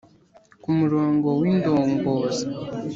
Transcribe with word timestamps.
ku 0.63 0.69
murongo 0.79 1.27
w’indongozi 1.39 2.43